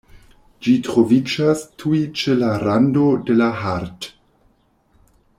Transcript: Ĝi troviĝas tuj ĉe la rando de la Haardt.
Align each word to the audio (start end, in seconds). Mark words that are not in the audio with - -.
Ĝi 0.67 0.71
troviĝas 0.87 1.59
tuj 1.83 1.99
ĉe 2.21 2.37
la 2.39 2.49
rando 2.65 3.03
de 3.27 3.35
la 3.43 3.51
Haardt. 3.61 4.09